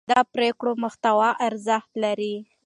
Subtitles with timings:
[0.09, 2.35] د پرېکړو محتوا ارزښت لري